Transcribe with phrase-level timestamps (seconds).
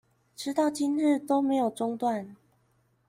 [0.35, 2.35] 直到今日都沒有中斷